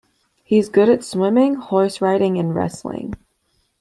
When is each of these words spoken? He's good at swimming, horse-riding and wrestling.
He's 0.43 0.67
good 0.67 0.89
at 0.89 1.03
swimming, 1.03 1.53
horse-riding 1.53 2.39
and 2.39 2.55
wrestling. 2.55 3.13